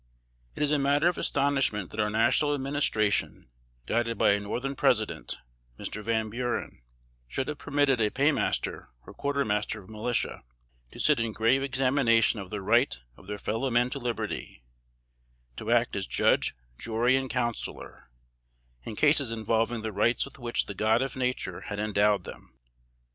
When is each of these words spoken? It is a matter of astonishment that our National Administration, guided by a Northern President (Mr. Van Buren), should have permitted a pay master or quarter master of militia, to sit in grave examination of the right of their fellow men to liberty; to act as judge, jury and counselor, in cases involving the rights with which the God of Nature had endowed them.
It 0.55 0.63
is 0.63 0.71
a 0.71 0.79
matter 0.79 1.07
of 1.07 1.19
astonishment 1.19 1.91
that 1.91 1.99
our 1.99 2.09
National 2.09 2.55
Administration, 2.55 3.51
guided 3.85 4.17
by 4.17 4.31
a 4.31 4.39
Northern 4.39 4.75
President 4.75 5.37
(Mr. 5.77 6.01
Van 6.03 6.27
Buren), 6.31 6.81
should 7.27 7.47
have 7.47 7.59
permitted 7.59 8.01
a 8.01 8.09
pay 8.09 8.31
master 8.31 8.89
or 9.05 9.13
quarter 9.13 9.45
master 9.45 9.79
of 9.79 9.91
militia, 9.91 10.41
to 10.89 10.99
sit 10.99 11.19
in 11.19 11.33
grave 11.33 11.61
examination 11.61 12.39
of 12.39 12.49
the 12.49 12.63
right 12.63 12.99
of 13.15 13.27
their 13.27 13.37
fellow 13.37 13.69
men 13.69 13.91
to 13.91 13.99
liberty; 13.99 14.63
to 15.57 15.71
act 15.71 15.95
as 15.95 16.07
judge, 16.07 16.55
jury 16.79 17.15
and 17.15 17.29
counselor, 17.29 18.09
in 18.83 18.95
cases 18.95 19.29
involving 19.29 19.83
the 19.83 19.91
rights 19.91 20.25
with 20.25 20.39
which 20.39 20.65
the 20.65 20.73
God 20.73 21.03
of 21.03 21.15
Nature 21.15 21.61
had 21.69 21.79
endowed 21.79 22.23
them. 22.23 22.57